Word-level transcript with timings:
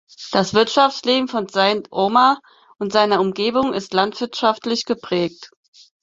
Das 0.31 0.55
Wirtschaftsleben 0.55 1.27
von 1.27 1.47
Saint-Omer 1.47 2.39
und 2.79 2.91
seiner 2.91 3.19
Umgebung 3.21 3.71
ist 3.71 3.93
landwirtschaftlich 3.93 4.85
geprägt. 4.85 5.51